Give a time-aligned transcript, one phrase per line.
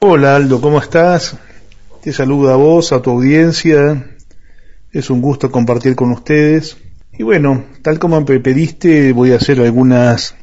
[0.00, 1.36] Hola Aldo, ¿cómo estás?
[2.02, 4.16] Te saluda a vos, a tu audiencia.
[4.92, 6.76] Es un gusto compartir con ustedes.
[7.18, 10.36] Y bueno, tal como me pediste, voy a hacer algunas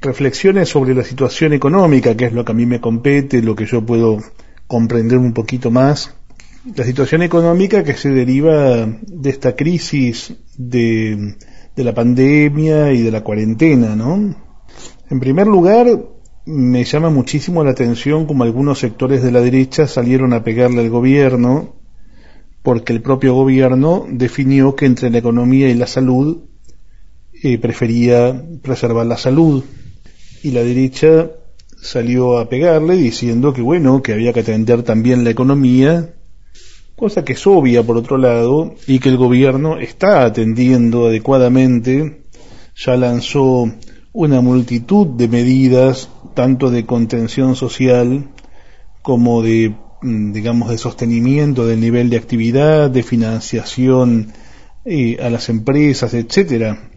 [0.00, 3.66] reflexiones sobre la situación económica, que es lo que a mí me compete, lo que
[3.66, 4.18] yo puedo
[4.68, 6.14] comprender un poquito más.
[6.76, 11.34] La situación económica que se deriva de esta crisis de,
[11.74, 14.36] de la pandemia y de la cuarentena, ¿no?
[15.10, 15.88] En primer lugar,
[16.44, 20.90] me llama muchísimo la atención como algunos sectores de la derecha salieron a pegarle al
[20.90, 21.76] gobierno
[22.62, 26.42] porque el propio gobierno definió que entre la economía y la salud
[27.42, 29.64] eh, prefería preservar la salud.
[30.44, 31.30] Y la derecha
[31.80, 36.14] salió a pegarle diciendo que bueno, que había que atender también la economía,
[36.94, 42.22] cosa que es obvia por otro lado, y que el gobierno está atendiendo adecuadamente,
[42.76, 43.72] ya lanzó
[44.12, 48.28] una multitud de medidas tanto de contención social
[49.02, 54.32] como de, mm, digamos, de sostenimiento del nivel de actividad, de financiación
[54.84, 56.90] eh, a las empresas, etcétera.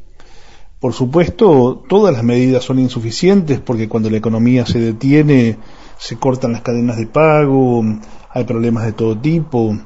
[0.80, 5.58] Por supuesto, todas las medidas son insuficientes porque cuando la economía se detiene,
[5.97, 7.83] se cortan las cadenas de pago,
[8.30, 9.77] hay problemas de todo tipo,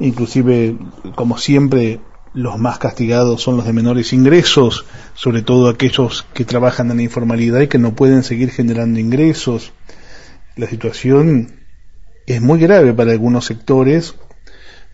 [0.00, 0.76] inclusive,
[1.14, 2.00] como siempre,
[2.32, 7.02] los más castigados son los de menores ingresos, sobre todo aquellos que trabajan en la
[7.02, 9.72] informalidad y que no pueden seguir generando ingresos.
[10.56, 11.52] La situación
[12.26, 14.14] es muy grave para algunos sectores,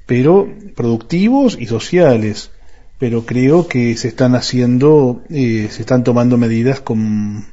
[0.07, 2.51] pero productivos y sociales.
[2.99, 7.47] Pero creo que se están haciendo, eh, se están tomando medidas con,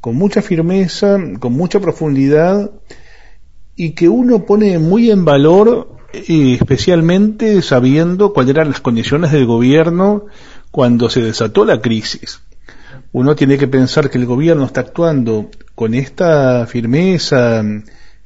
[0.00, 2.70] con mucha firmeza, con mucha profundidad
[3.76, 10.26] y que uno pone muy en valor especialmente sabiendo cuáles eran las condiciones del gobierno
[10.78, 12.38] cuando se desató la crisis.
[13.10, 17.64] Uno tiene que pensar que el gobierno está actuando con esta firmeza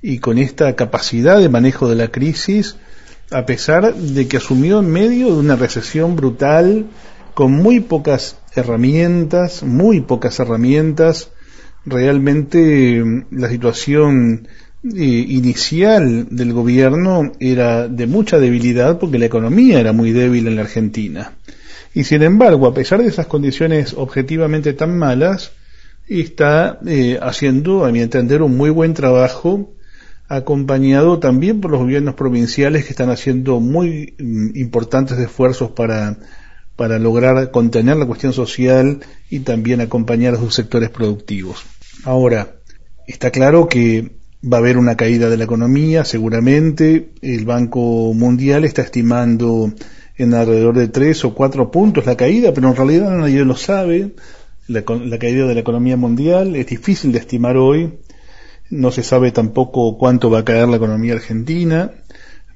[0.03, 2.77] y con esta capacidad de manejo de la crisis,
[3.31, 6.89] a pesar de que asumió en medio de una recesión brutal,
[7.33, 11.31] con muy pocas herramientas, muy pocas herramientas,
[11.87, 14.47] realmente la situación
[14.84, 20.62] inicial del gobierno era de mucha debilidad porque la economía era muy débil en la
[20.62, 21.32] Argentina.
[21.94, 25.53] Y sin embargo, a pesar de esas condiciones objetivamente tan malas,
[26.08, 29.72] está eh, haciendo, a mi entender, un muy buen trabajo,
[30.28, 36.16] acompañado también por los gobiernos provinciales que están haciendo muy mm, importantes esfuerzos para,
[36.76, 41.62] para lograr contener la cuestión social y también acompañar a sus sectores productivos.
[42.04, 42.54] Ahora,
[43.06, 47.10] está claro que Va a haber una caída de la economía, seguramente.
[47.22, 49.72] El Banco Mundial está estimando
[50.22, 54.12] en alrededor de tres o cuatro puntos la caída, pero en realidad nadie lo sabe.
[54.69, 57.99] La, caída de la economía mundial es difícil de estimar hoy.
[58.71, 61.91] No se sabe tampoco cuánto va a caer la economía argentina.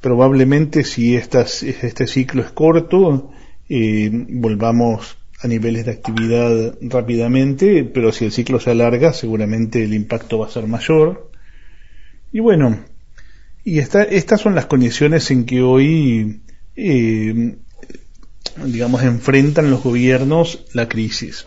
[0.00, 3.30] Probablemente si este ciclo es corto,
[3.68, 9.92] eh, volvamos a niveles de actividad rápidamente, pero si el ciclo se alarga, seguramente el
[9.92, 11.30] impacto va a ser mayor.
[12.32, 12.78] Y bueno,
[13.64, 16.40] y estas son las condiciones en que hoy,
[16.76, 17.56] eh,
[18.64, 21.46] digamos, enfrentan los gobiernos la crisis.